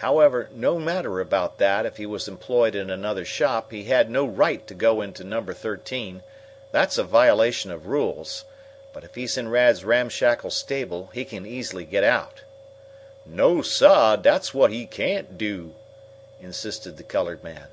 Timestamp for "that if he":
1.56-2.04